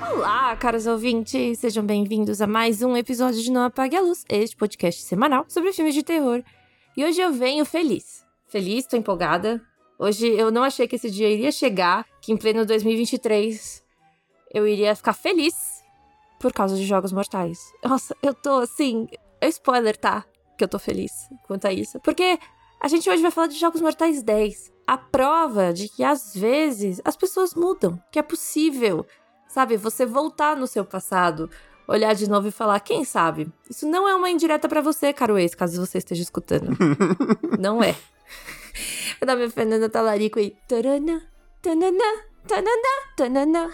[0.00, 4.56] Olá, caros ouvintes, sejam bem-vindos a mais um episódio de Não Apague a Luz, este
[4.56, 6.42] podcast semanal sobre filmes de terror.
[6.96, 8.24] E hoje eu venho feliz.
[8.46, 9.62] Feliz, tô empolgada.
[9.98, 13.84] Hoje eu não achei que esse dia iria chegar, que em pleno 2023
[14.52, 15.54] eu iria ficar feliz
[16.40, 17.60] por causa de Jogos Mortais.
[17.84, 19.06] Nossa, eu tô assim.
[19.40, 20.24] É spoiler, tá?
[20.56, 21.12] Que eu tô feliz
[21.46, 22.00] quanto a isso.
[22.00, 22.38] Porque
[22.80, 24.72] a gente hoje vai falar de Jogos Mortais 10.
[24.86, 29.06] A prova de que às vezes as pessoas mudam, que é possível,
[29.50, 31.50] sabe, você voltar no seu passado,
[31.86, 33.48] olhar de novo e falar, quem sabe?
[33.68, 36.70] Isso não é uma indireta para você, caro ex, caso você esteja escutando.
[37.58, 37.94] não é.
[39.18, 40.56] Vou dar minha Fernanda Talarico aí.
[40.68, 41.20] Tarana,
[41.60, 43.70] tanana, tanana, tanana,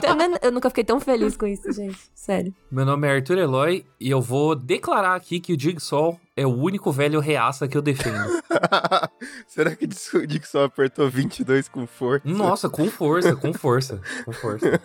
[0.00, 0.38] tanana.
[0.40, 1.98] Eu nunca fiquei tão feliz com isso, gente.
[2.14, 2.54] Sério.
[2.70, 6.54] Meu nome é Arthur Eloy e eu vou declarar aqui que o Jigsaw é o
[6.54, 8.42] único velho reaça que eu defendo.
[9.48, 12.28] Será que o Jigsaw apertou 22 com força?
[12.28, 14.78] Nossa, com força, com força, com força.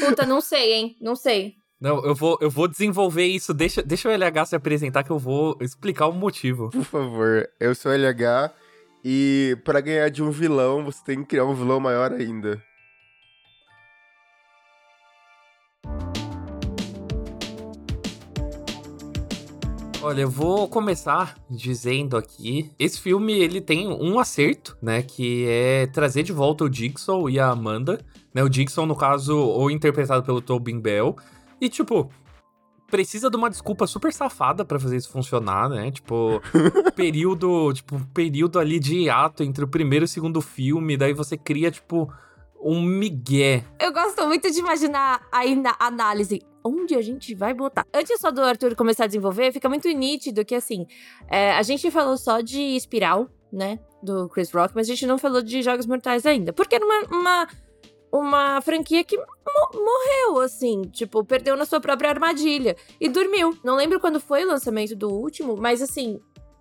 [0.00, 0.96] Puta, não sei, hein?
[1.00, 1.56] Não sei.
[1.78, 3.52] Não, eu vou, eu vou desenvolver isso.
[3.52, 6.70] Deixa, deixa o LH se apresentar que eu vou explicar o motivo.
[6.70, 8.50] Por favor, eu sou o LH
[9.04, 12.62] e para ganhar de um vilão, você tem que criar um vilão maior ainda.
[20.04, 25.86] Olha, eu vou começar dizendo aqui, esse filme ele tem um acerto, né, que é
[25.86, 27.98] trazer de volta o Dixon e a Amanda,
[28.34, 31.16] né, o Dixon no caso ou interpretado pelo Tobin Bell,
[31.58, 32.10] e tipo,
[32.90, 35.90] precisa de uma desculpa super safada para fazer isso funcionar, né?
[35.90, 36.38] Tipo,
[36.94, 41.38] período, tipo, período ali de hiato entre o primeiro e o segundo filme, daí você
[41.38, 42.12] cria tipo
[42.62, 43.64] um migué.
[43.80, 47.86] Eu gosto muito de imaginar aí na análise onde a gente vai botar.
[47.92, 50.86] Antes só do Arthur começar a desenvolver, fica muito nítido que, assim,
[51.28, 55.18] é, a gente falou só de Espiral, né, do Chris Rock, mas a gente não
[55.18, 56.52] falou de Jogos Mortais ainda.
[56.52, 57.48] Porque era uma, uma,
[58.12, 59.24] uma franquia que mo
[59.74, 63.56] morreu, assim, tipo, perdeu na sua própria armadilha e dormiu.
[63.62, 66.18] Não lembro quando foi o lançamento do último, mas, assim,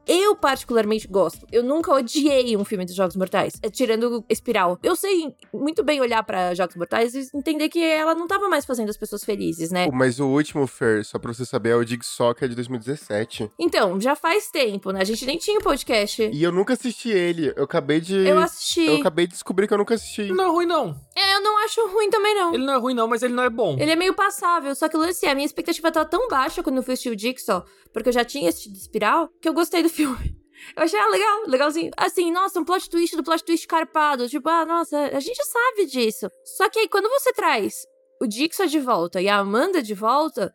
[0.08, 1.46] eu particularmente gosto.
[1.52, 4.78] Eu nunca odiei um filme dos Jogos Mortais, tirando Espiral.
[4.84, 8.66] Eu sei muito bem olhar para Jogos Mortais e entender que ela não tava mais
[8.66, 9.88] fazendo as pessoas felizes, né?
[9.92, 13.52] Mas o último, Fer, só pra você saber, é o Jigsaw, que é de 2017.
[13.60, 15.02] Então, já faz tempo, né?
[15.02, 16.30] A gente nem tinha podcast.
[16.34, 17.54] E eu nunca assisti ele.
[17.56, 18.16] Eu acabei de.
[18.16, 18.86] Eu assisti.
[18.86, 20.32] Eu acabei de descobrir que eu nunca assisti.
[20.32, 20.96] Não é ruim, não.
[21.16, 22.54] É, eu não acho ruim também, não.
[22.54, 23.78] Ele não é ruim, não, mas ele não é bom.
[23.80, 26.64] Ele é meio passável, só que o lance é, a minha expectativa tava tão baixa
[26.64, 29.84] quando eu fui assistir o Jigsaw, porque eu já tinha assistido Espiral, que eu gostei
[29.84, 30.36] do filme.
[30.76, 31.92] Eu achei ah, legal, legalzinho.
[31.98, 34.28] Assim, nossa, um plot twist do plot twist carpado.
[34.28, 36.28] Tipo, ah, nossa, a gente já sabe disso.
[36.58, 37.86] Só que aí, quando você traz
[38.22, 40.54] o Dixon de volta e a Amanda de volta,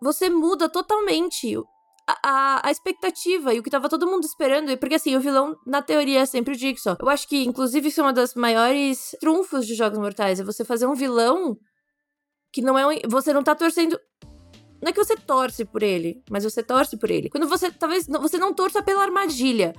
[0.00, 1.54] você muda totalmente
[2.06, 4.76] a, a, a, expectativa e o que tava todo mundo esperando.
[4.78, 6.96] Porque assim, o vilão, na teoria, é sempre o Dixon.
[7.00, 10.40] Eu acho que, inclusive, isso é uma das maiores trunfos de Jogos Mortais.
[10.40, 11.56] É você fazer um vilão
[12.52, 12.98] que não é um.
[13.08, 13.98] Você não tá torcendo.
[14.82, 17.30] Não é que você torce por ele, mas você torce por ele.
[17.30, 17.70] Quando você.
[17.70, 19.72] Talvez você não torça pela armadilha.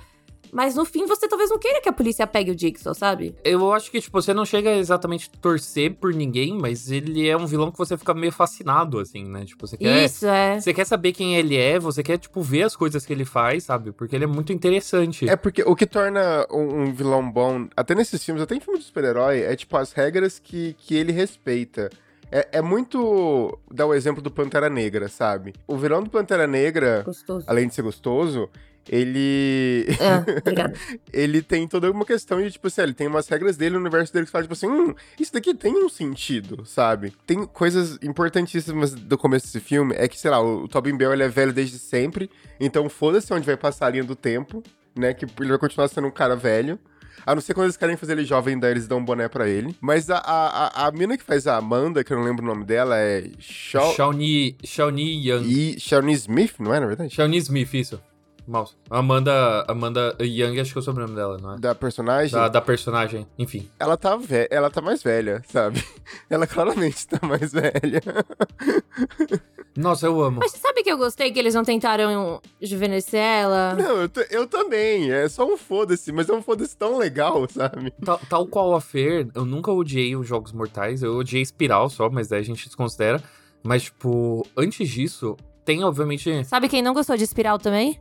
[0.54, 3.34] Mas no fim, você talvez não queira que a polícia pegue o Dixon, sabe?
[3.42, 7.36] Eu acho que, tipo, você não chega exatamente a torcer por ninguém, mas ele é
[7.36, 9.44] um vilão que você fica meio fascinado, assim, né?
[9.44, 10.04] Tipo, você quer.
[10.04, 10.60] Isso, é.
[10.60, 13.64] Você quer saber quem ele é, você quer, tipo, ver as coisas que ele faz,
[13.64, 13.90] sabe?
[13.90, 15.28] Porque ele é muito interessante.
[15.28, 18.82] É porque o que torna um, um vilão bom, até nesses filmes, até em filmes
[18.82, 21.90] de super-herói, é, tipo, as regras que, que ele respeita.
[22.30, 25.54] É, é, muito dar o exemplo do Pantera Negra, sabe?
[25.66, 27.44] O vilão do Pantera Negra, gostoso.
[27.48, 28.48] além de ser gostoso,
[28.88, 29.86] ele.
[30.00, 30.72] É,
[31.12, 34.12] ele tem toda uma questão de, tipo assim, ele tem umas regras dele no universo
[34.12, 37.12] dele que fala, tipo assim, hum, isso daqui tem um sentido, sabe?
[37.26, 41.12] Tem coisas importantíssimas do começo desse filme, é que, sei lá, o, o Tobin Bell
[41.12, 42.30] ele é velho desde sempre,
[42.60, 44.62] então foda-se onde vai passar a linha do tempo,
[44.94, 45.14] né?
[45.14, 46.78] Que ele vai continuar sendo um cara velho.
[47.26, 49.48] A não ser quando eles querem fazer ele jovem, daí eles dão um boné pra
[49.48, 49.76] ele.
[49.80, 52.46] Mas a, a, a, a mina que faz a Amanda, que eu não lembro o
[52.46, 53.24] nome dela, é...
[53.38, 53.94] Shaw...
[53.94, 55.44] Shawnee, Shawnee Young.
[55.44, 57.14] E Shawnee Smith, não é, na verdade?
[57.14, 58.00] Shawnee Smith, isso.
[58.46, 58.74] Mouse.
[58.90, 61.58] Amanda, Amanda Young, acho que é o sobrenome dela, não é?
[61.58, 62.32] Da personagem?
[62.32, 63.70] Da, da personagem, enfim.
[63.78, 65.82] Ela tá, ve ela tá mais velha, sabe?
[66.28, 68.02] Ela claramente tá mais velha.
[69.76, 70.38] Nossa, eu amo.
[70.40, 73.74] Mas sabe que eu gostei que eles não tentaram juvenescer ela?
[73.74, 75.10] Não, eu, eu também.
[75.10, 77.92] É só um foda-se, mas é um foda-se tão legal, sabe?
[78.04, 81.02] Tal, tal qual a Fer, eu nunca odiei os Jogos Mortais.
[81.02, 83.22] Eu odiei Espiral só, mas daí a gente desconsidera.
[83.62, 86.44] Mas, tipo, antes disso, tem obviamente.
[86.44, 88.00] Sabe quem não gostou de Espiral também?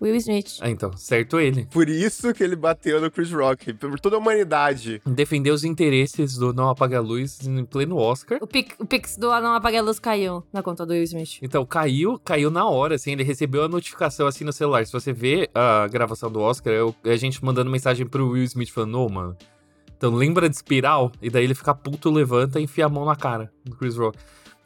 [0.00, 0.58] Will Smith.
[0.60, 1.66] Ah, então, certo ele.
[1.66, 5.02] Por isso que ele bateu no Chris Rock, por toda a humanidade.
[5.04, 8.38] Defendeu os interesses do Não Apaga a Luz em pleno Oscar.
[8.40, 11.38] O, pic, o Pix do Não Apaga a Luz caiu na conta do Will Smith.
[11.42, 14.86] Então, caiu, caiu na hora, assim, ele recebeu a notificação assim no celular.
[14.86, 18.70] Se você vê a gravação do Oscar, eu, a gente mandando mensagem pro Will Smith
[18.70, 19.36] falando, ô, oh, mano,
[19.96, 21.12] Então lembra de espiral?
[21.20, 24.18] E daí ele fica puto, levanta e enfia a mão na cara do Chris Rock.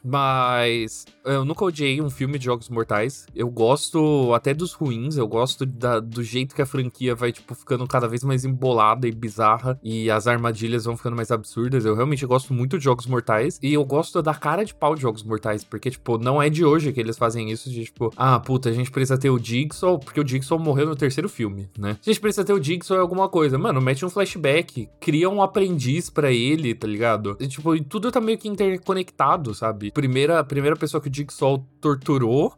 [0.05, 3.25] Mas eu nunca odiei um filme de Jogos Mortais.
[3.35, 7.55] Eu gosto até dos ruins, eu gosto da, do jeito que a franquia vai, tipo,
[7.55, 9.79] ficando cada vez mais embolada e bizarra.
[9.83, 11.85] E as armadilhas vão ficando mais absurdas.
[11.85, 13.59] Eu realmente gosto muito de Jogos Mortais.
[13.63, 15.63] E eu gosto da cara de pau de Jogos Mortais.
[15.63, 18.73] Porque, tipo, não é de hoje que eles fazem isso de, tipo, ah, puta, a
[18.73, 21.97] gente precisa ter o Jigsaw, porque o Jigsaw morreu no terceiro filme, né?
[21.99, 23.57] A gente precisa ter o Jigsaw em alguma coisa.
[23.57, 27.35] Mano, mete um flashback, cria um aprendiz para ele, tá ligado?
[27.39, 29.91] E, tipo, tudo tá meio que interconectado, sabe?
[29.95, 32.53] Primeira, a primeira pessoa que o Jigsaw torturou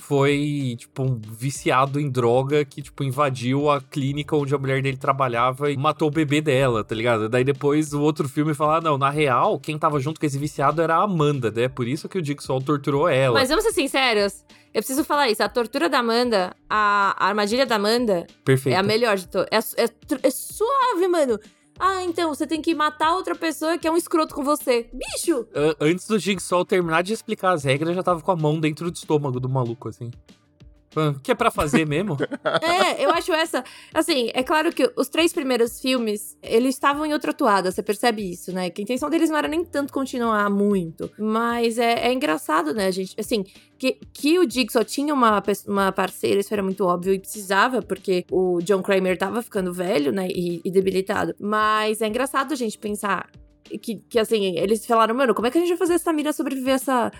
[0.00, 4.96] foi, tipo, um viciado em droga que, tipo, invadiu a clínica onde a mulher dele
[4.96, 7.28] trabalhava e matou o bebê dela, tá ligado?
[7.28, 10.38] Daí depois o outro filme fala, ah, não, na real, quem tava junto com esse
[10.38, 11.68] viciado era a Amanda, né?
[11.68, 13.38] Por isso que o Jigsaw torturou ela.
[13.38, 14.44] Mas vamos ser sinceros,
[14.74, 15.42] eu preciso falar isso.
[15.42, 18.74] A tortura da Amanda, a, a armadilha da Amanda Perfeito.
[18.74, 19.48] é a melhor de todas.
[19.50, 19.88] É, é,
[20.22, 21.38] é suave, mano.
[21.78, 24.88] Ah, então você tem que matar outra pessoa que é um escroto com você.
[24.92, 25.46] Bicho!
[25.80, 28.96] Antes do Jigsaw terminar de explicar as regras, já tava com a mão dentro do
[28.96, 30.10] estômago do maluco, assim.
[31.22, 32.16] Que é para fazer mesmo?
[32.62, 33.64] é, eu acho essa.
[33.92, 38.30] Assim, é claro que os três primeiros filmes, eles estavam em outra toada, você percebe
[38.30, 38.70] isso, né?
[38.70, 41.10] Que a intenção deles não era nem tanto continuar muito.
[41.18, 43.14] Mas é, é engraçado, né, gente?
[43.18, 43.44] Assim,
[43.78, 48.24] que, que o Jigsaw tinha uma, uma parceira, isso era muito óbvio e precisava, porque
[48.30, 50.28] o John Kramer tava ficando velho, né?
[50.28, 51.34] E, e debilitado.
[51.38, 53.28] Mas é engraçado a gente pensar
[53.80, 56.32] que, que, assim, eles falaram, mano, como é que a gente vai fazer essa mira
[56.32, 57.12] sobreviver a essa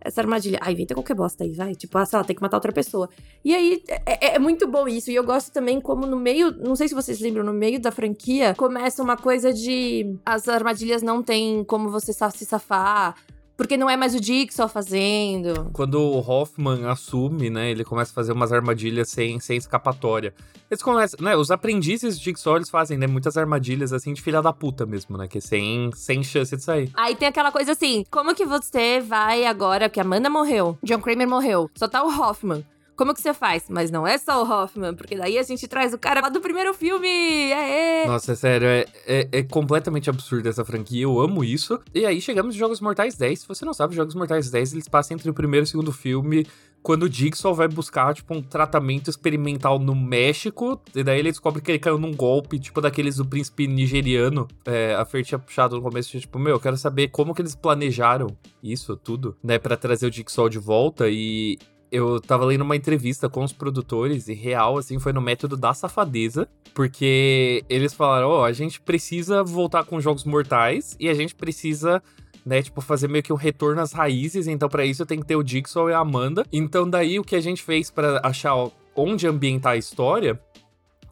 [0.00, 0.58] essa armadilha.
[0.60, 1.74] Ah, inventa qualquer bosta aí, vai.
[1.74, 3.08] Tipo, ah, sei lá, tem que matar outra pessoa.
[3.44, 5.10] E aí, é, é, é, muito bom isso.
[5.10, 7.90] E eu gosto também como no meio, não sei se vocês lembram, no meio da
[7.90, 13.14] franquia, começa uma coisa de as armadilhas não tem como você se safar.
[13.60, 15.68] Porque não é mais o Dick só fazendo.
[15.74, 20.32] Quando o Hoffman assume, né, ele começa a fazer umas armadilhas sem, sem escapatória.
[20.70, 24.40] Eles começam, né, os aprendizes de Jigsaw, eles fazem, né, muitas armadilhas, assim, de filha
[24.40, 26.90] da puta mesmo, né, que é sem, sem chance de sair.
[26.94, 31.02] Aí tem aquela coisa assim, como que você vai agora, que a Amanda morreu, John
[31.02, 32.64] Kramer morreu, só tá o Hoffman.
[33.00, 33.64] Como que você faz?
[33.70, 36.38] Mas não é só o Hoffman, porque daí a gente traz o cara lá do
[36.38, 37.08] primeiro filme!
[37.50, 38.04] Aê!
[38.06, 41.80] Nossa, é sério, é, é, é completamente absurdo essa franquia, eu amo isso.
[41.94, 43.40] E aí chegamos em Jogos Mortais 10.
[43.40, 45.92] Se você não sabe, Jogos Mortais 10 eles passam entre o primeiro e o segundo
[45.92, 46.46] filme
[46.82, 51.60] quando o Jigsaw vai buscar, tipo, um tratamento experimental no México, e daí ele descobre
[51.60, 54.48] que ele caiu num golpe, tipo, daqueles do príncipe nigeriano.
[54.64, 57.54] É, a Fer tinha puxado no começo, tipo, meu, eu quero saber como que eles
[57.54, 58.28] planejaram
[58.62, 61.58] isso tudo, né, para trazer o Jigsaw de volta, e
[61.90, 65.74] eu tava lendo uma entrevista com os produtores e real, assim, foi no método da
[65.74, 71.14] safadeza, porque eles falaram, ó, oh, a gente precisa voltar com jogos mortais e a
[71.14, 72.02] gente precisa
[72.44, 75.36] né, tipo, fazer meio que um retorno às raízes, então para isso tem que ter
[75.36, 76.44] o Dixon e a Amanda.
[76.52, 78.54] Então daí o que a gente fez para achar
[78.94, 80.40] onde ambientar a história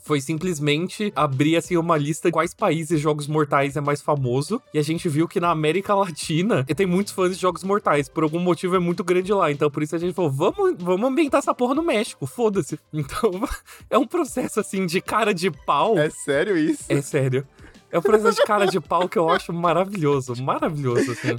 [0.08, 4.58] foi simplesmente abrir assim uma lista de quais países Jogos Mortais é mais famoso.
[4.72, 8.08] E a gente viu que na América Latina tem muitos fãs de Jogos Mortais.
[8.08, 9.52] Por algum motivo é muito grande lá.
[9.52, 12.78] Então por isso a gente falou: vamos, vamos ambientar essa porra no México, foda-se.
[12.90, 13.30] Então
[13.90, 15.98] é um processo assim de cara de pau.
[15.98, 16.84] É sério isso?
[16.88, 17.46] É sério.
[17.90, 21.38] É um processo de cara de pau que eu acho maravilhoso, maravilhoso, assim.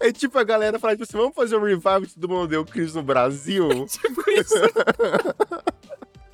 [0.00, 2.48] É, é tipo a galera falar, tipo assim, vamos fazer um revival de todo mundo
[2.48, 3.70] deu Cris no Brasil?
[3.70, 4.54] É tipo isso.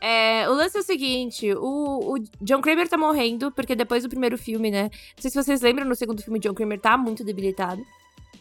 [0.04, 4.08] É, o lance é o seguinte: o, o, John Kramer tá morrendo, porque depois do
[4.08, 4.90] primeiro filme, né?
[5.16, 7.80] Não sei se vocês lembram, no segundo filme, John Kramer tá muito debilitado.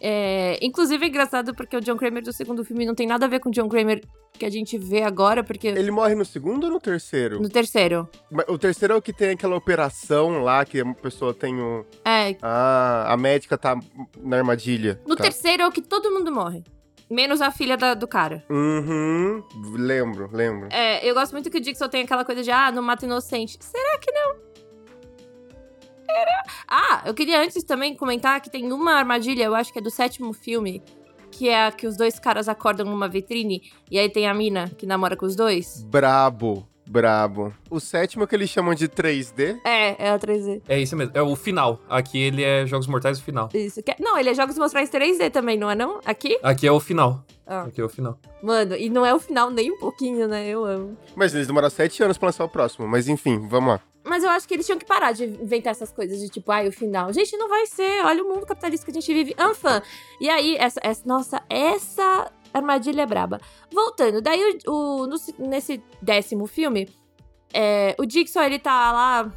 [0.03, 3.29] É, inclusive é engraçado porque o John Kramer do segundo filme não tem nada a
[3.29, 4.01] ver com o John Kramer
[4.33, 5.67] que a gente vê agora, porque.
[5.67, 7.39] Ele morre no segundo ou no terceiro?
[7.39, 8.09] No terceiro.
[8.47, 11.85] O terceiro é o que tem aquela operação lá, que a pessoa tem o.
[12.03, 12.35] É.
[12.41, 13.79] Ah, a médica tá
[14.19, 14.99] na armadilha.
[15.05, 15.25] No tá.
[15.25, 16.63] terceiro é o que todo mundo morre.
[17.11, 18.41] Menos a filha da, do cara.
[18.49, 19.43] Uhum.
[19.73, 20.69] Lembro, lembro.
[20.71, 23.57] É, eu gosto muito que o Dixon tem aquela coisa de, ah, não mata inocente.
[23.59, 24.35] Será que não?
[26.05, 26.43] Será?
[26.69, 29.91] Ah, eu queria antes também comentar que tem uma armadilha, eu acho que é do
[29.91, 30.81] sétimo filme,
[31.29, 34.69] que é a que os dois caras acordam numa vitrine e aí tem a mina
[34.77, 35.83] que namora com os dois.
[35.83, 36.65] Brabo.
[36.91, 37.53] Brabo.
[37.69, 39.61] O sétimo é que eles chamam de 3D?
[39.63, 40.61] É, é o 3D.
[40.67, 41.13] É isso mesmo.
[41.15, 41.79] É o final.
[41.87, 43.47] Aqui ele é Jogos Mortais o final.
[43.53, 43.79] Isso.
[43.79, 46.01] É, não, ele é Jogos Mortais 3D também, não é não?
[46.03, 46.37] Aqui?
[46.43, 47.23] Aqui é o final.
[47.47, 47.61] Ah.
[47.61, 48.19] Aqui é o final.
[48.43, 50.45] Mano, e não é o final nem um pouquinho, né?
[50.49, 50.97] Eu amo.
[51.15, 52.85] Mas eles demoraram sete anos pra lançar o próximo.
[52.85, 53.79] Mas enfim, vamos lá.
[54.03, 56.67] Mas eu acho que eles tinham que parar de inventar essas coisas de tipo, ai,
[56.67, 57.13] o final.
[57.13, 58.03] Gente, não vai ser.
[58.03, 59.33] Olha o mundo capitalista que a gente vive.
[59.39, 59.81] Anfã.
[60.19, 63.39] E aí, essa, essa, nossa, essa armadilha braba.
[63.71, 66.89] Voltando, daí o, o no, nesse décimo filme,
[67.53, 69.31] é, o Dixon, ele tá lá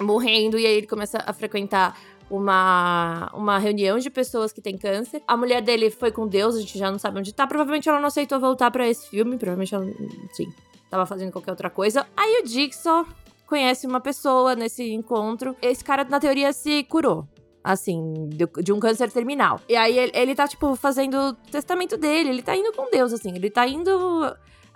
[0.00, 1.98] morrendo e aí ele começa a frequentar
[2.30, 5.22] uma, uma reunião de pessoas que têm câncer.
[5.26, 7.46] A mulher dele foi com Deus, a gente já não sabe onde tá.
[7.46, 9.86] Provavelmente ela não aceitou voltar para esse filme, provavelmente ela,
[10.32, 10.52] sim,
[10.90, 12.06] tava fazendo qualquer outra coisa.
[12.16, 13.06] Aí o Dixon
[13.46, 15.56] conhece uma pessoa nesse encontro.
[15.62, 17.26] Esse cara, na teoria, se curou.
[17.62, 19.60] Assim, de, de um câncer terminal.
[19.68, 22.30] E aí ele, ele tá, tipo, fazendo o testamento dele.
[22.30, 23.34] Ele tá indo com Deus, assim.
[23.34, 23.90] Ele tá indo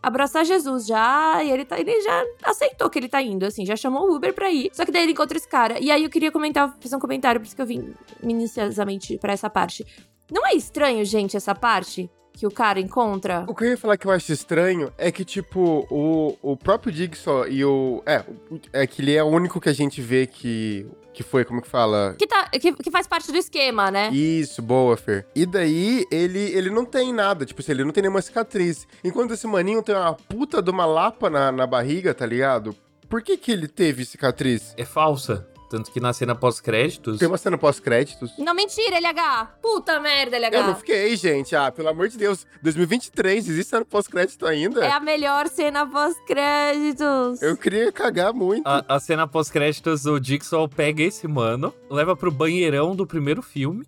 [0.02, 3.76] abraçar Jesus já, e ele, tá, ele já aceitou que ele tá indo, assim, já
[3.76, 4.70] chamou o Uber pra ir.
[4.72, 5.78] Só que daí ele encontra esse cara.
[5.78, 9.32] E aí eu queria comentar, fazer um comentário, por isso que eu vim minuciosamente pra
[9.32, 9.86] essa parte.
[10.30, 12.10] Não é estranho, gente, essa parte?
[12.32, 13.44] Que o cara encontra?
[13.46, 16.90] O que eu ia falar que eu acho estranho é que, tipo, o, o próprio
[16.90, 18.02] Dixon e o.
[18.06, 18.24] É,
[18.72, 21.68] é que ele é o único que a gente vê que que foi, como que
[21.68, 22.14] fala?
[22.18, 24.10] Que, tá, que, que faz parte do esquema, né?
[24.10, 25.26] Isso, boa, Fer.
[25.34, 28.86] E daí, ele, ele não tem nada, tipo assim, ele não tem nenhuma cicatriz.
[29.04, 32.74] Enquanto esse maninho tem uma puta de uma lapa na, na barriga, tá ligado?
[33.08, 34.72] Por que que ele teve cicatriz?
[34.76, 35.46] É falsa.
[35.72, 37.18] Tanto que na cena pós-créditos.
[37.18, 38.36] Tem uma cena pós-créditos.
[38.36, 39.56] Não, mentira, LH!
[39.62, 40.54] Puta merda, LH!
[40.54, 41.56] Eu não fiquei, gente.
[41.56, 42.46] Ah, pelo amor de Deus.
[42.62, 44.84] 2023, existe cena pós-crédito ainda?
[44.84, 47.40] É a melhor cena pós-créditos.
[47.40, 48.66] Eu queria cagar muito.
[48.66, 53.86] A, a cena pós-créditos, o Dixon pega esse mano, leva pro banheirão do primeiro filme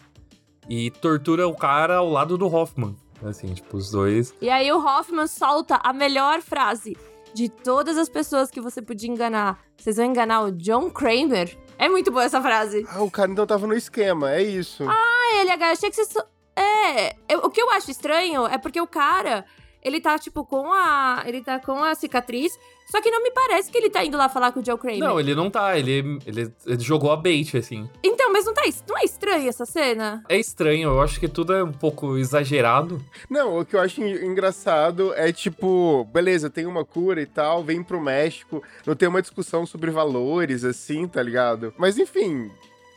[0.66, 2.96] e tortura o cara ao lado do Hoffman.
[3.22, 4.34] Assim, tipo, os dois.
[4.40, 6.96] E aí o Hoffman solta a melhor frase.
[7.34, 11.58] De todas as pessoas que você podia enganar, vocês vão enganar o John Kramer?
[11.76, 12.86] É muito boa essa frase.
[12.88, 14.84] Ah, o cara então tava no esquema, é isso.
[14.88, 16.04] Ah, LH, achei que você.
[16.04, 16.24] So...
[16.56, 17.16] É.
[17.28, 19.44] Eu, o que eu acho estranho é porque o cara.
[19.84, 21.22] Ele tá, tipo, com a.
[21.26, 22.58] Ele tá com a cicatriz.
[22.86, 24.98] Só que não me parece que ele tá indo lá falar com o Joe Kramer.
[24.98, 25.78] Não, ele não tá.
[25.78, 27.88] Ele, ele, ele jogou a bait, assim.
[28.02, 28.62] Então, mas não tá.
[28.88, 30.22] Não é estranho essa cena?
[30.28, 30.90] É estranho.
[30.90, 33.02] Eu acho que tudo é um pouco exagerado.
[33.28, 37.82] Não, o que eu acho engraçado é, tipo, beleza, tem uma cura e tal, vem
[37.82, 41.74] pro México, não tem uma discussão sobre valores, assim, tá ligado?
[41.78, 42.50] Mas enfim.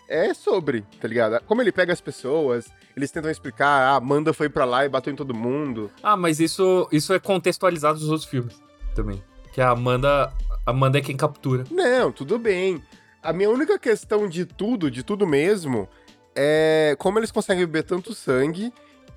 [0.08, 1.42] É sobre, tá ligado?
[1.46, 4.90] Como ele pega as pessoas, eles tentam explicar, ah, a Amanda foi pra lá e
[4.90, 5.92] bateu em todo mundo.
[6.02, 8.62] Ah, mas isso, isso é contextualizado nos outros filmes
[8.96, 9.22] também.
[9.54, 10.32] Que a Amanda,
[10.66, 11.66] a Amanda é quem captura.
[11.70, 12.82] Não, tudo bem.
[13.22, 15.90] A minha única questão de tudo, de tudo mesmo,
[16.36, 18.72] é como eles conseguem beber tanto sangue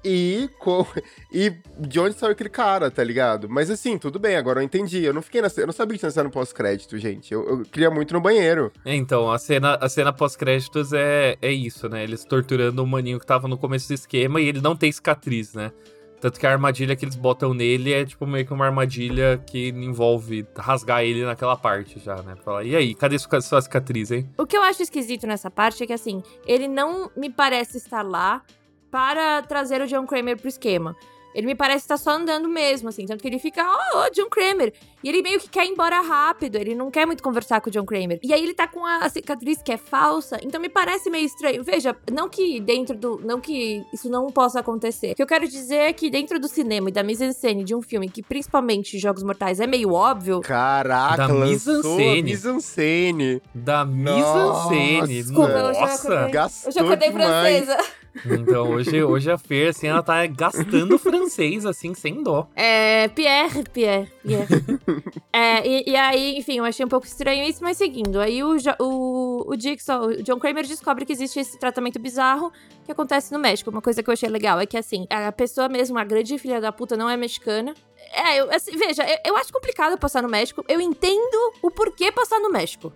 [0.04, 0.86] e, com,
[1.32, 3.48] e de onde saiu aquele cara, tá ligado?
[3.48, 5.04] Mas assim, tudo bem, agora eu entendi.
[5.04, 7.32] Eu não fiquei na Eu não sabia que tinha cena pós-crédito, gente.
[7.32, 8.72] Eu, eu queria muito no banheiro.
[8.84, 12.02] É, então, a cena, a cena pós-créditos é, é isso, né?
[12.02, 15.54] Eles torturando o maninho que tava no começo do esquema e ele não tem cicatriz,
[15.54, 15.72] né?
[16.20, 19.70] Tanto que a armadilha que eles botam nele é tipo meio que uma armadilha que
[19.70, 22.36] envolve rasgar ele naquela parte já, né?
[22.44, 24.28] Falar, e aí, cadê sua, sua cicatriz, hein?
[24.36, 28.02] O que eu acho esquisito nessa parte é que, assim, ele não me parece estar
[28.02, 28.42] lá
[28.90, 30.96] para trazer o John Kramer pro esquema.
[31.32, 33.06] Ele me parece estar só andando mesmo, assim.
[33.06, 34.72] Tanto que ele fica, oh, oh, John Kramer.
[35.00, 36.56] E ele meio que quer ir embora rápido.
[36.56, 38.18] Ele não quer muito conversar com o John Kramer.
[38.20, 40.40] E aí ele tá com a cicatriz que é falsa.
[40.42, 41.62] Então me parece meio estranho.
[41.62, 43.20] Veja, não que dentro do.
[43.24, 45.12] Não que isso não possa acontecer.
[45.12, 47.80] O que eu quero dizer é que dentro do cinema e da mise-en-scène de um
[47.80, 50.40] filme que, principalmente Jogos Mortais, é meio óbvio.
[50.40, 52.22] Caraca, Da mise-en-scène.
[52.24, 53.40] mise-en-scène.
[53.54, 55.22] Da mise-en-scène.
[55.22, 56.08] Desculpa, eu já Nossa!
[56.08, 56.32] acordei.
[56.32, 57.64] gastou Eu já acordei demais.
[57.66, 57.90] francesa.
[58.24, 62.48] Então, hoje, hoje a Fer, assim, ela tá gastando francês, assim, sem dó.
[62.54, 63.08] É.
[63.08, 64.48] Pierre, Pierre, Pierre.
[65.32, 68.20] é, e, e aí, enfim, eu achei um pouco estranho isso, mas seguindo.
[68.20, 72.52] Aí o, o, o Dixon, o John Kramer descobre que existe esse tratamento bizarro
[72.84, 73.70] que acontece no México.
[73.70, 76.60] Uma coisa que eu achei legal é que, assim, a pessoa mesmo, a grande filha
[76.60, 77.74] da puta, não é mexicana.
[78.12, 80.64] É, eu, assim, veja, eu, eu acho complicado passar no México.
[80.68, 82.92] Eu entendo o porquê passar no México.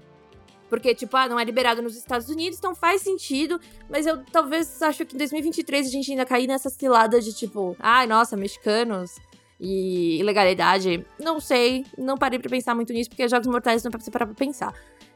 [0.75, 3.61] Porque, tipo, ah, não é liberado nos Estados Unidos, então faz sentido.
[3.89, 7.77] Mas eu talvez acho que em 2023 a gente ainda cair nessa cilada de, tipo,
[7.79, 9.21] ai, nossa, mexicanos
[9.61, 11.07] e ilegalidade.
[11.17, 14.11] Não sei, não parei pra pensar muito nisso, porque Jogos Mortais não é pra você
[14.11, 14.75] parar pra pensar.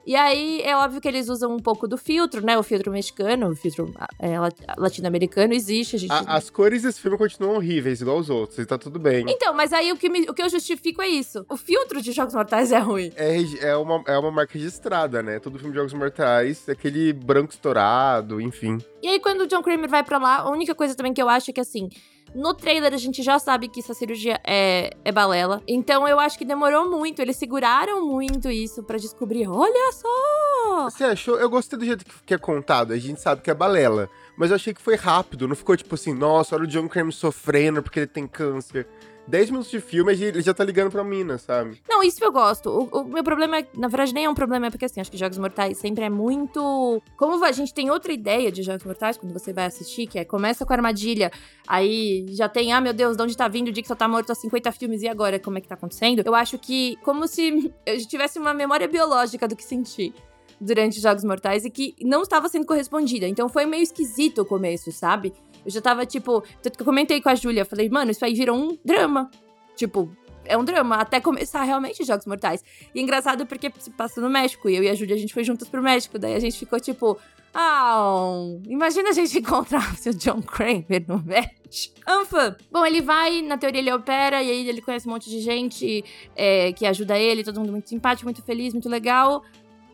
[0.08, 2.56] E aí, é óbvio que eles usam um pouco do filtro, né?
[2.56, 6.10] O filtro mexicano, o filtro é, lat- latino-americano existe, a gente...
[6.10, 9.26] A- as cores desse filme continuam horríveis, igual os outros, e tá tudo bem.
[9.28, 11.44] Então, mas aí o que, me- o que eu justifico é isso.
[11.46, 13.12] O filtro de Jogos Mortais é ruim.
[13.16, 13.36] É,
[13.66, 15.38] é, uma, é uma marca registrada, né?
[15.40, 18.78] Todo filme de Jogos Mortais, é aquele branco estourado, enfim.
[19.02, 21.28] E aí, quando o John Kramer vai pra lá, a única coisa também que eu
[21.28, 21.90] acho é que, assim,
[22.34, 25.62] no trailer a gente já sabe que essa cirurgia é, é balela.
[25.66, 27.20] Então eu acho que demorou muito.
[27.20, 29.46] Eles seguraram muito isso pra descobrir.
[29.48, 30.90] Olha só!
[30.90, 31.38] Você achou?
[31.38, 34.08] Eu gostei do jeito que, que é contado, a gente sabe que é balela.
[34.36, 37.12] Mas eu achei que foi rápido, não ficou tipo assim, nossa, olha o John Kramer
[37.12, 38.86] sofrendo porque ele tem câncer.
[39.28, 41.78] 10 minutos de filme, ele já tá ligando pra mina, sabe?
[41.86, 42.70] Não, isso eu gosto.
[42.70, 45.10] O, o meu problema, é, na verdade, nem é um problema, é porque assim, acho
[45.10, 47.02] que Jogos Mortais sempre é muito.
[47.16, 50.24] Como a gente tem outra ideia de Jogos Mortais quando você vai assistir, que é
[50.24, 51.30] começa com a armadilha,
[51.66, 54.34] aí já tem, ah, meu Deus, de onde tá vindo o Dixon tá morto há
[54.34, 56.22] 50 filmes e agora como é que tá acontecendo?
[56.24, 60.14] Eu acho que, como se eu tivesse uma memória biológica do que senti
[60.60, 63.28] durante Jogos Mortais e que não estava sendo correspondida.
[63.28, 65.32] Então foi meio esquisito o começo, sabe?
[65.68, 66.40] Eu já tava tipo.
[66.40, 69.30] Que eu comentei com a Júlia, falei, mano, isso aí virou um drama.
[69.76, 70.10] Tipo,
[70.46, 72.64] é um drama, até começar realmente Jogos Mortais.
[72.94, 75.34] E é engraçado porque se passa no México, e eu e a Júlia, a gente
[75.34, 77.18] foi juntas pro México, daí a gente ficou tipo,
[77.52, 78.32] ah,
[78.66, 82.00] imagina a gente encontrar o John Kramer no México.
[82.06, 82.56] Anfa.
[82.72, 86.02] Bom, ele vai, na teoria ele opera, e aí ele conhece um monte de gente
[86.34, 89.44] é, que ajuda ele, todo mundo muito simpático, muito feliz, muito legal.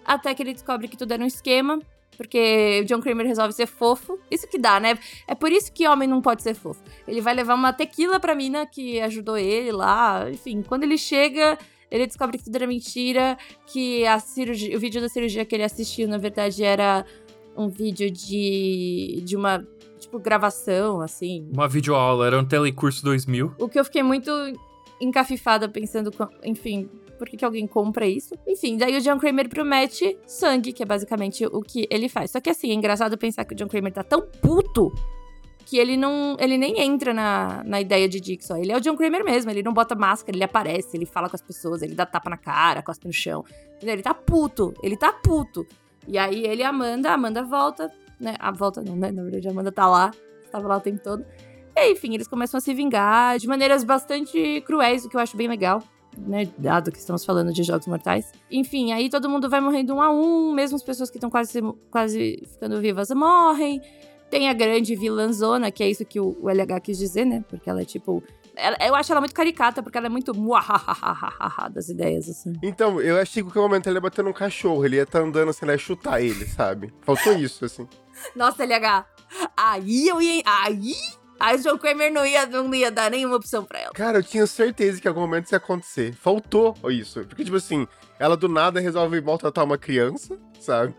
[0.05, 1.81] Até que ele descobre que tudo era um esquema.
[2.17, 4.19] Porque o John Kramer resolve ser fofo.
[4.31, 4.99] Isso que dá, né?
[5.27, 6.83] É por isso que homem não pode ser fofo.
[7.07, 10.31] Ele vai levar uma tequila pra mina que ajudou ele lá.
[10.31, 11.59] Enfim, quando ele chega,
[11.91, 13.37] ele descobre que tudo era mentira.
[13.67, 17.05] Que a cirurgia, o vídeo da cirurgia que ele assistiu, na verdade, era
[17.57, 19.67] um vídeo de, de uma,
[19.99, 21.49] tipo, gravação, assim.
[21.53, 23.55] Uma videoaula, era um telecurso 2000.
[23.59, 24.31] O que eu fiquei muito
[25.01, 26.11] encafifada pensando,
[26.43, 28.35] enfim, por que, que alguém compra isso?
[28.47, 32.31] Enfim, daí o John Kramer promete sangue, que é basicamente o que ele faz.
[32.31, 34.93] Só que assim, é engraçado pensar que o John Kramer tá tão puto
[35.65, 36.37] que ele não.
[36.39, 38.57] ele nem entra na, na ideia de Dixon.
[38.57, 41.37] Ele é o John Kramer mesmo, ele não bota máscara, ele aparece, ele fala com
[41.37, 43.45] as pessoas, ele dá tapa na cara, cospe no chão.
[43.83, 45.67] Ele tá puto, ele tá puto.
[46.07, 47.91] E aí ele e Amanda, a Amanda volta,
[48.21, 48.37] né?
[48.39, 49.11] A volta não, né?
[49.11, 50.11] Na verdade, a Amanda tá lá,
[50.45, 51.25] estava lá o tempo todo.
[51.77, 55.37] E enfim, eles começam a se vingar de maneiras bastante cruéis, o que eu acho
[55.37, 55.83] bem legal
[56.19, 56.49] né?
[56.59, 58.33] Dado que estamos falando de jogos mortais.
[58.51, 61.61] Enfim, aí todo mundo vai morrendo um a um, mesmo as pessoas que estão quase,
[61.91, 63.81] quase ficando vivas morrem.
[64.31, 67.45] Tem a grande vilãzona, que é isso que o, o LH quis dizer, né?
[67.49, 68.23] Porque ela é tipo.
[68.57, 70.33] Ela, eu acho ela muito caricata, porque ela é muito
[71.71, 72.53] das ideias, assim.
[72.63, 75.25] Então, eu achei que qualquer momento ele ia bater num cachorro, ele ia estar tá
[75.25, 76.93] andando assim, ele ia chutar ele, sabe?
[77.03, 77.87] Faltou isso, assim.
[78.35, 79.07] Nossa, LH,
[79.57, 80.43] aí eu ia.
[80.45, 80.95] Aí
[81.53, 83.93] O John Kramer não ia, não ia dar nenhuma opção pra ela.
[83.93, 86.15] Cara, eu tinha certeza que em algum momento isso ia acontecer.
[86.15, 87.25] Faltou isso.
[87.25, 87.87] Porque, tipo assim,
[88.19, 90.95] ela do nada resolve maltratar uma criança, sabe?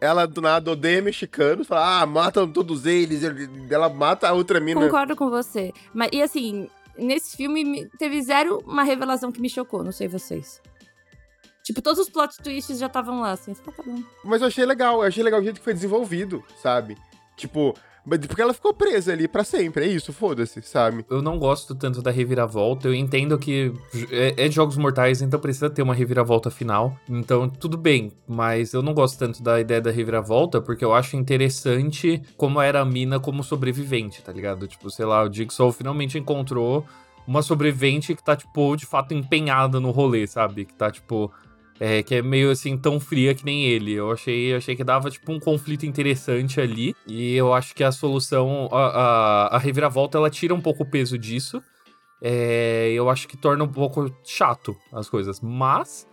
[0.00, 3.22] Ela do nada odeia mexicanos, fala, ah, matam todos eles.
[3.70, 4.80] Ela mata a outra mina.
[4.80, 5.72] Concordo com você.
[5.92, 10.60] Mas, e assim, nesse filme teve zero uma revelação que me chocou, não sei vocês.
[11.62, 14.02] Tipo, todos os plot twists já estavam lá, assim, tá bom.
[14.24, 16.96] Mas eu achei legal, eu achei legal o jeito que foi desenvolvido, sabe?
[17.36, 21.04] Tipo, porque ela ficou presa ali para sempre, é isso, foda-se, sabe?
[21.10, 23.72] Eu não gosto tanto da reviravolta, eu entendo que
[24.10, 26.96] é, é Jogos Mortais, então precisa ter uma reviravolta final.
[27.08, 31.16] Então, tudo bem, mas eu não gosto tanto da ideia da reviravolta, porque eu acho
[31.16, 34.66] interessante como era a mina como sobrevivente, tá ligado?
[34.66, 36.84] Tipo, sei lá, o Jigsaw finalmente encontrou
[37.26, 40.64] uma sobrevivente que tá, tipo, de fato empenhada no rolê, sabe?
[40.64, 41.30] Que tá, tipo,
[41.80, 43.94] é, que é meio assim, tão fria que nem ele.
[43.94, 46.94] Eu achei, achei que dava, tipo, um conflito interessante ali.
[47.06, 50.86] E eu acho que a solução, a, a, a reviravolta, ela tira um pouco o
[50.86, 51.62] peso disso.
[52.20, 55.40] É, eu acho que torna um pouco chato as coisas.
[55.40, 56.06] Mas,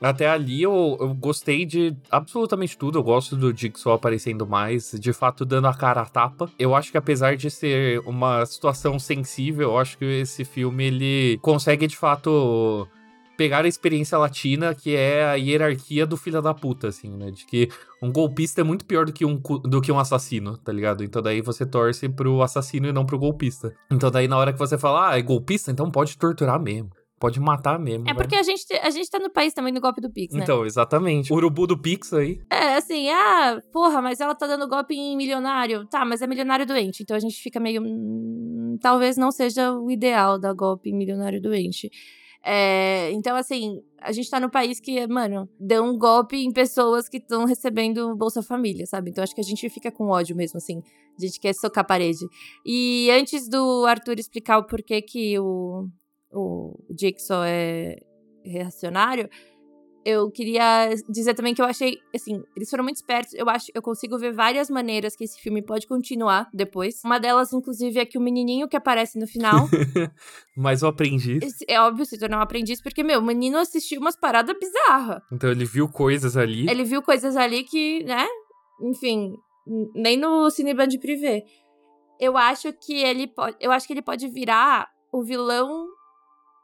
[0.00, 2.98] até ali eu, eu gostei de absolutamente tudo.
[2.98, 6.50] Eu gosto do Jigsaw aparecendo mais, de fato dando a cara a tapa.
[6.58, 11.38] Eu acho que apesar de ser uma situação sensível, eu acho que esse filme ele
[11.42, 12.88] consegue de fato
[13.36, 17.30] pegar a experiência latina, que é a hierarquia do filho da puta, assim, né?
[17.30, 17.68] De que
[18.02, 21.04] um golpista é muito pior do que um, do que um assassino, tá ligado?
[21.04, 23.74] Então daí você torce pro assassino e não pro golpista.
[23.90, 26.90] Então daí na hora que você fala, ah, é golpista, então pode torturar mesmo.
[27.18, 28.08] Pode matar mesmo.
[28.08, 30.42] É porque a gente, a gente tá no país também do golpe do Pix, né?
[30.42, 31.32] Então, exatamente.
[31.32, 32.38] O urubu do Pix aí.
[32.50, 35.86] É, assim, ah, porra, mas ela tá dando golpe em milionário.
[35.86, 37.02] Tá, mas é milionário doente.
[37.02, 37.82] Então a gente fica meio.
[37.82, 41.90] Hum, talvez não seja o ideal dar golpe em milionário doente.
[42.46, 47.08] É, então, assim, a gente tá no país que, mano, deu um golpe em pessoas
[47.08, 49.10] que estão recebendo Bolsa Família, sabe?
[49.10, 50.82] Então acho que a gente fica com ódio mesmo, assim.
[51.18, 52.26] A gente quer socar a parede.
[52.66, 55.88] E antes do Arthur explicar o porquê que o,
[56.30, 57.96] o Jigsaw é
[58.44, 59.28] reacionário,
[60.04, 63.32] eu queria dizer também que eu achei, assim, eles foram muito espertos.
[63.34, 67.00] Eu acho, eu consigo ver várias maneiras que esse filme pode continuar depois.
[67.04, 69.66] Uma delas, inclusive, é que o menininho que aparece no final.
[70.54, 71.56] Mas o aprendiz.
[71.66, 75.22] É óbvio se tornar um aprendiz, porque, meu, o menino assistiu umas paradas bizarras.
[75.32, 76.68] Então ele viu coisas ali.
[76.68, 78.26] Ele viu coisas ali que, né?
[78.82, 79.32] Enfim,
[79.94, 81.44] nem no Cineband Privé.
[82.20, 83.56] Eu acho que ele pode.
[83.58, 85.86] Eu acho que ele pode virar o vilão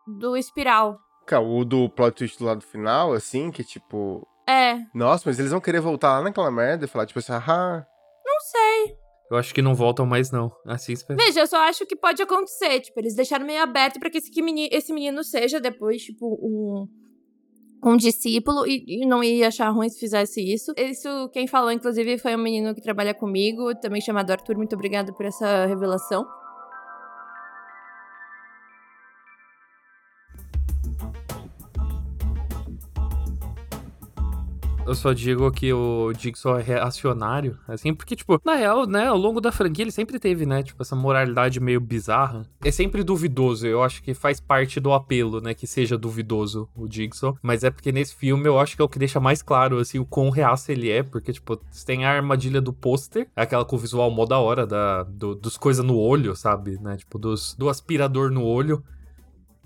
[0.06, 0.98] do espiral
[1.38, 4.26] o do plot twist do lado final, assim, que tipo.
[4.48, 4.78] É.
[4.94, 7.86] Nossa, mas eles vão querer voltar lá naquela merda e falar, tipo assim, ah.
[8.24, 8.96] Não sei.
[9.30, 10.50] Eu acho que não voltam mais, não.
[10.66, 12.80] Assim Veja, eu só acho que pode acontecer.
[12.80, 16.88] Tipo, eles deixaram meio aberto para que esse menino, esse menino seja depois, tipo, um,
[17.84, 20.72] um discípulo e, e, não ia achar ruim se fizesse isso.
[20.76, 24.56] Isso, quem falou, inclusive, foi um menino que trabalha comigo, também chamado Arthur.
[24.56, 26.26] Muito obrigada por essa revelação.
[34.90, 39.16] Eu só digo que o Jigsaw é reacionário, assim, porque, tipo, na real, né, ao
[39.16, 42.44] longo da franquia ele sempre teve, né, tipo, essa moralidade meio bizarra.
[42.64, 46.90] É sempre duvidoso, eu acho que faz parte do apelo, né, que seja duvidoso o
[46.90, 49.78] Jigsaw, mas é porque nesse filme eu acho que é o que deixa mais claro,
[49.78, 53.76] assim, o quão reaça ele é, porque, tipo, tem a armadilha do pôster, aquela com
[53.76, 57.54] o visual mó da hora, da, do, dos coisas no olho, sabe, né, tipo, dos,
[57.54, 58.82] do aspirador no olho,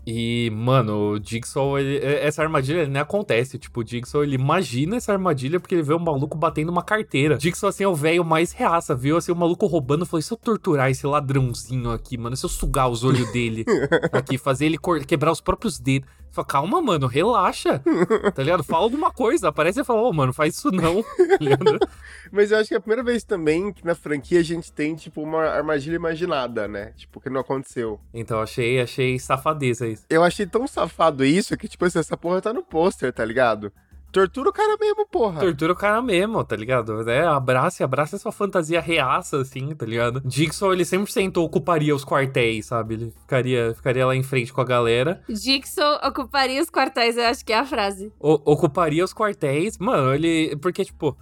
[0.06, 3.58] e, mano, o Jigsaw, ele, essa armadilha ele nem acontece.
[3.58, 7.40] Tipo, o Jigsaw, ele imagina essa armadilha porque ele vê um maluco batendo uma carteira.
[7.40, 9.16] Jigsaw, assim, é o velho mais reaça, viu?
[9.16, 12.88] Assim, o maluco roubando, falou: se eu torturar esse ladrãozinho aqui, mano, se eu sugar
[12.88, 13.64] os olhos dele
[14.12, 16.08] aqui, fazer ele quebrar os próprios dedos.
[16.34, 17.80] Fala, calma, mano, relaxa.
[18.34, 18.64] Tá ligado?
[18.64, 19.48] Fala alguma coisa.
[19.48, 21.02] Aparece e fala, ô, oh, mano, faz isso não.
[21.14, 21.88] Tá
[22.32, 24.96] Mas eu acho que é a primeira vez também que na franquia a gente tem,
[24.96, 26.92] tipo, uma armadilha imaginada, né?
[26.96, 28.00] Tipo, que não aconteceu.
[28.12, 30.04] Então, achei, achei safadeza isso.
[30.10, 33.72] Eu achei tão safado isso que, tipo, assim, essa porra tá no pôster, tá ligado?
[34.14, 35.40] Tortura o cara mesmo, porra.
[35.40, 37.10] Tortura o cara mesmo, tá ligado?
[37.10, 40.20] É, abraça, abraça sua fantasia reaça, assim, tá ligado?
[40.24, 42.94] Dixon, ele 100% ocuparia os quartéis, sabe?
[42.94, 45.20] Ele ficaria, ficaria lá em frente com a galera.
[45.28, 48.12] Dixon ocuparia os quartéis, eu acho que é a frase.
[48.20, 49.78] O, ocuparia os quartéis.
[49.78, 50.54] Mano, ele...
[50.62, 51.18] Porque, tipo...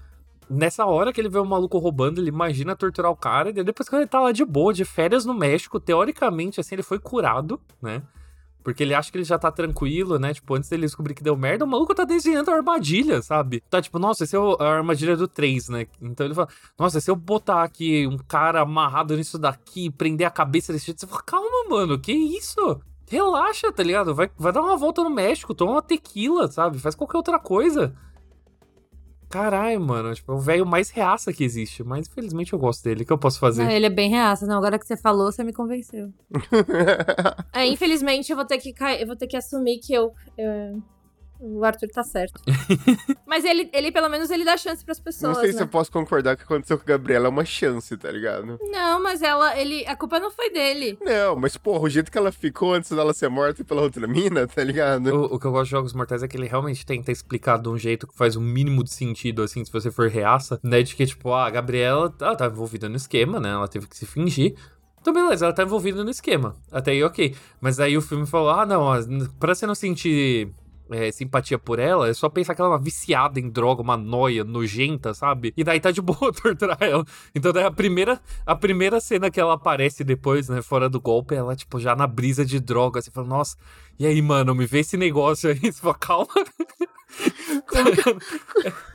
[0.51, 3.89] Nessa hora que ele vê o maluco roubando, ele imagina torturar o cara, e depois
[3.89, 7.59] quando ele tá lá de boa, de férias no México, teoricamente, assim, ele foi curado,
[7.81, 8.03] né?
[8.63, 10.33] Porque ele acha que ele já tá tranquilo, né?
[10.33, 13.63] Tipo, antes dele descobrir que deu merda, o maluco tá desenhando a armadilha, sabe?
[13.69, 15.87] Tá tipo, nossa, esse é a armadilha do 3, né?
[16.01, 16.49] Então ele fala,
[16.79, 21.01] nossa, se eu botar aqui um cara amarrado nisso daqui, prender a cabeça desse jeito,
[21.01, 22.81] você fala, calma, mano, que isso?
[23.09, 24.15] Relaxa, tá ligado?
[24.15, 26.79] Vai, vai dar uma volta no México, toma uma tequila, sabe?
[26.79, 27.95] Faz qualquer outra coisa.
[29.33, 31.83] Caralho, mano, tipo, é o velho mais reaça que existe.
[31.83, 33.03] Mas infelizmente eu gosto dele.
[33.03, 33.65] O que eu posso fazer?
[33.65, 34.47] Não, ele é bem reaça.
[34.47, 36.13] Não, agora que você falou, você me convenceu.
[37.51, 40.83] é, infelizmente eu vou ter que eu vou ter que assumir que eu, eu
[41.43, 42.41] o Arthur tá certo.
[43.27, 45.35] Mas ele, ele, pelo menos, ele dá chance pras pessoas.
[45.35, 45.57] Não sei né?
[45.57, 48.61] se eu posso concordar que aconteceu com a Gabriela é uma chance, tá ligado?
[48.63, 49.85] Não, mas ela, ele.
[49.87, 50.97] A culpa não foi dele.
[51.03, 54.47] Não, mas, porra, o jeito que ela ficou antes dela ser morta pela outra mina,
[54.47, 55.09] tá ligado?
[55.09, 57.69] O, o que eu gosto de Jogos Mortais é que ele realmente tenta explicar de
[57.69, 60.83] um jeito que faz o um mínimo de sentido, assim, se você for reaça, né?
[60.83, 63.51] De que, tipo, a Gabriela ela tá envolvida no esquema, né?
[63.51, 64.55] Ela teve que se fingir.
[65.01, 66.55] Então, beleza, ela tá envolvida no esquema.
[66.71, 67.35] Até aí, ok.
[67.61, 68.87] Mas aí o filme falou: ah, não,
[69.41, 70.53] pra você não sentir
[70.93, 73.97] é, simpatia por ela, é só pensar que ela é uma viciada em droga, uma
[73.97, 75.53] noia nojenta, sabe?
[75.57, 77.05] E daí tá de boa torturar ela.
[77.35, 81.35] Então daí a primeira, a primeira cena que ela aparece depois, né, fora do golpe,
[81.35, 83.57] ela, tipo, já na brisa de droga, você fala, nossa,
[83.99, 86.27] e aí, mano, me vê esse negócio aí, você fala, calma.
[87.67, 88.73] Como que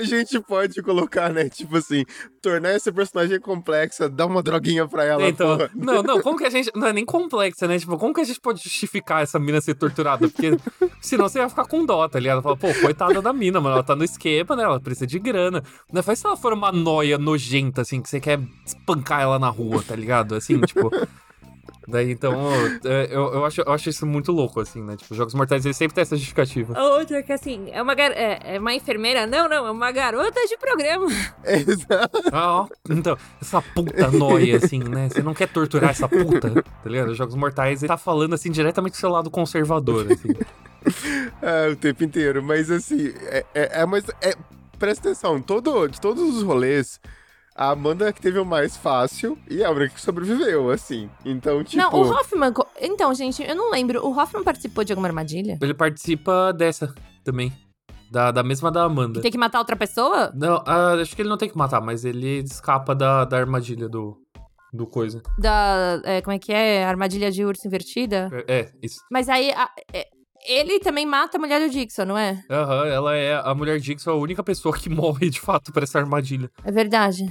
[0.00, 1.48] a gente pode colocar, né?
[1.48, 2.04] Tipo assim,
[2.42, 5.28] tornar essa personagem complexa, dar uma droguinha pra ela.
[5.28, 5.70] Então, porra.
[5.74, 6.70] não, não, como que a gente.
[6.74, 7.78] Não é nem complexa, né?
[7.78, 10.28] Tipo, como que a gente pode justificar essa mina ser torturada?
[10.28, 10.56] Porque
[11.00, 12.42] senão você ia ficar com dó, tá ligado?
[12.42, 13.76] Fala, pô, coitada da mina, mano.
[13.76, 14.64] Ela tá no esquema, né?
[14.64, 15.62] Ela precisa de grana.
[15.92, 19.48] Não faz se ela for uma noia nojenta, assim, que você quer espancar ela na
[19.48, 20.34] rua, tá ligado?
[20.34, 20.90] Assim, tipo.
[21.90, 22.32] Daí, então,
[22.84, 24.96] é, eu, eu, acho, eu acho isso muito louco, assim, né?
[24.96, 26.78] Tipo, Jogos Mortais, eles sempre tem essa justificativa.
[26.78, 28.12] A outra é que, assim, é uma, gar...
[28.12, 29.26] é, é uma enfermeira?
[29.26, 31.08] Não, não, é uma garota de programa.
[31.44, 32.22] Exato.
[32.32, 35.08] Ah, ó, então, essa puta noia, assim, né?
[35.08, 37.14] Você não quer torturar essa puta, tá ligado?
[37.14, 40.34] Jogos Mortais, ele tá falando, assim, diretamente do seu lado conservador, assim.
[41.42, 44.34] ah, o tempo inteiro, mas, assim, é, é, é mas, é,
[44.78, 47.00] presta atenção, todo, de todos os rolês
[47.60, 51.10] a Amanda que teve o mais fácil e a única que sobreviveu, assim.
[51.26, 51.76] Então, tipo.
[51.76, 52.54] Não, o Hoffman.
[52.80, 54.02] Então, gente, eu não lembro.
[54.02, 55.58] O Hoffman participou de alguma armadilha?
[55.60, 57.52] Ele participa dessa também.
[58.10, 59.14] Da, da mesma da Amanda.
[59.14, 60.32] Que tem que matar outra pessoa?
[60.34, 63.90] Não, uh, acho que ele não tem que matar, mas ele escapa da, da armadilha
[63.90, 64.16] do,
[64.72, 65.22] do coisa.
[65.38, 66.00] Da.
[66.04, 66.86] É, como é que é?
[66.86, 68.30] Armadilha de urso invertida?
[68.48, 69.00] É, é isso.
[69.12, 69.52] Mas aí.
[69.52, 70.08] A, é,
[70.48, 72.42] ele também mata a mulher do Dixon, não é?
[72.50, 73.34] Aham, uhum, ela é.
[73.34, 76.50] A mulher Dixon é a única pessoa que morre de fato por essa armadilha.
[76.64, 77.30] É verdade.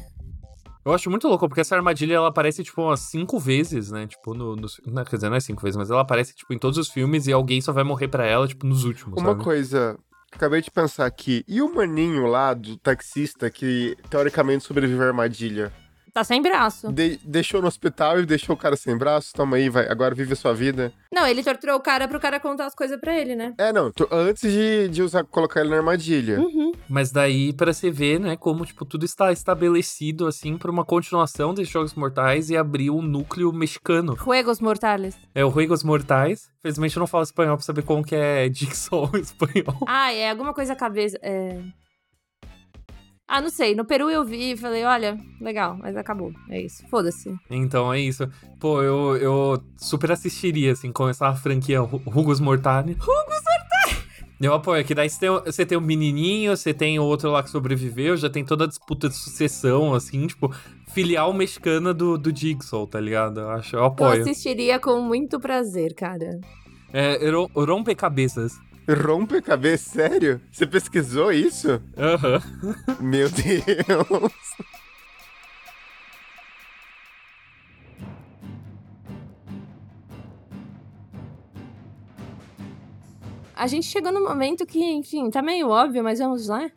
[0.85, 4.07] Eu acho muito louco, porque essa armadilha ela aparece, tipo, umas cinco vezes, né?
[4.07, 6.57] Tipo, no, no, não, quer dizer, não é cinco vezes, mas ela aparece, tipo, em
[6.57, 9.21] todos os filmes e alguém só vai morrer para ela, tipo, nos últimos.
[9.21, 9.43] Uma sabe?
[9.43, 9.97] coisa.
[10.31, 11.43] Acabei de pensar aqui.
[11.47, 15.73] E o maninho lá do taxista que teoricamente sobreviveu à armadilha?
[16.13, 16.91] Tá sem braço.
[16.91, 19.33] De deixou no hospital e deixou o cara sem braço.
[19.33, 19.87] Toma aí, vai.
[19.89, 20.91] Agora vive a sua vida.
[21.11, 23.53] Não, ele torturou o cara pro cara contar as coisas pra ele, né?
[23.57, 23.91] É, não.
[24.11, 26.39] Antes de, de usar, colocar ele na armadilha.
[26.39, 26.71] Uhum.
[26.87, 31.53] Mas daí, para você ver, né, como, tipo, tudo está estabelecido, assim, pra uma continuação
[31.53, 34.15] desses Jogos Mortais e abrir um núcleo mexicano.
[34.15, 35.17] Juegos Mortales.
[35.33, 36.49] É, o Juegos Mortais.
[36.59, 39.85] Infelizmente eu não falo espanhol pra saber como que é Dixon em espanhol.
[39.87, 41.17] Ah, é alguma coisa cabeça.
[41.21, 41.59] É...
[43.31, 43.75] Ah, não sei.
[43.75, 46.33] No Peru eu vi e falei, olha, legal, mas acabou.
[46.49, 46.83] É isso.
[46.89, 47.31] Foda-se.
[47.47, 48.27] Então é isso.
[48.59, 52.97] Pô, eu, eu super assistiria, assim, começar a franquia Rugos Mortales.
[52.97, 54.09] Rugos Mortales!
[54.41, 57.43] Eu apoio, que daí você tem, você tem o menininho, você tem o outro lá
[57.43, 60.51] que sobreviveu, já tem toda a disputa de sucessão, assim, tipo,
[60.87, 63.41] filial mexicana do, do Jigsaw, tá ligado?
[63.41, 64.15] Eu acho, eu apoio.
[64.15, 66.39] Eu assistiria com muito prazer, cara.
[66.91, 67.23] É,
[68.93, 69.05] rompe-cabeças.
[69.05, 69.89] Rompe-cabeça?
[69.89, 70.41] Sério?
[70.51, 71.81] Você pesquisou isso?
[71.97, 72.41] Aham.
[72.63, 72.75] Uhum.
[72.99, 74.31] Meu Deus.
[83.55, 86.71] A gente chegou no momento que, enfim, tá meio óbvio, mas vamos lá.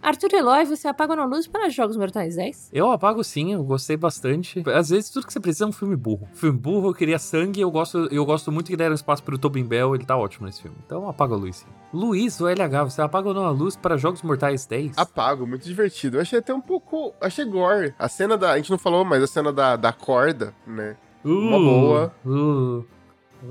[0.00, 2.70] Arthur Eloy, você apaga na luz para Jogos Mortais 10?
[2.72, 4.62] Eu apago sim, eu gostei bastante.
[4.72, 6.28] Às vezes tudo que você precisa é um filme burro.
[6.32, 9.64] Filme burro, eu queria sangue, eu gosto, eu gosto muito que deram espaço pro Tobin
[9.64, 10.76] Bell, ele tá ótimo nesse filme.
[10.86, 11.66] Então apaga a luz sim.
[11.92, 14.96] Luiz, o LH, você apaga ou não a luz para Jogos Mortais 10?
[14.96, 16.16] Apago, muito divertido.
[16.16, 17.12] Eu achei até um pouco.
[17.20, 17.94] Achei gore.
[17.98, 18.52] A cena da.
[18.52, 20.96] A gente não falou, mas a cena da, da corda, né?
[21.24, 22.14] Uh, Uma boa.
[22.24, 22.84] Uh.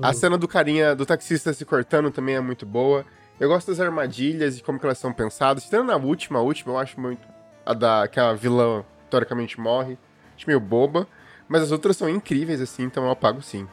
[0.02, 3.04] A cena do carinha, do taxista se cortando também é muito boa.
[3.40, 5.68] Eu gosto das armadilhas e como elas são pensadas.
[5.68, 7.26] Tendo na última, a última, eu acho muito.
[7.64, 9.96] A da que a vilã teoricamente morre.
[10.36, 11.06] Acho meio boba.
[11.48, 13.66] Mas as outras são incríveis, assim, então eu apago sim.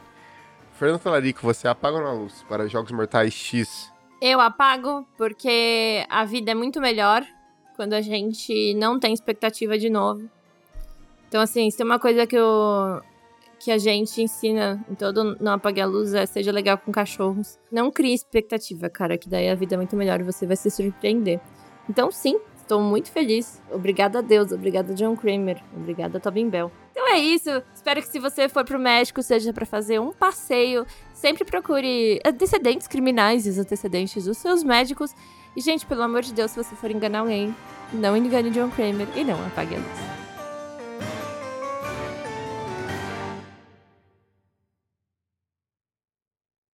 [0.72, 3.92] Fernando Talarico, você apaga na luz para Jogos Mortais X?
[4.20, 7.24] Eu apago porque a vida é muito melhor
[7.74, 10.28] quando a gente não tem expectativa de novo.
[11.28, 13.02] Então, assim, se tem uma coisa que eu
[13.58, 17.58] que a gente ensina em todo Não Apague a Luz é seja legal com cachorros.
[17.70, 20.70] Não crie expectativa, cara, que daí a vida é muito melhor e você vai se
[20.70, 21.40] surpreender.
[21.88, 23.62] Então, sim, estou muito feliz.
[23.70, 26.70] Obrigada a Deus, obrigada John Kramer, obrigada Tobin Bell.
[26.90, 27.50] Então é isso.
[27.74, 32.86] Espero que se você for pro México, seja para fazer um passeio, sempre procure antecedentes
[32.86, 35.14] criminais e os antecedentes dos seus médicos.
[35.56, 37.54] E, gente, pelo amor de Deus, se você for enganar alguém,
[37.92, 40.25] não engane John Kramer e não apague a luz.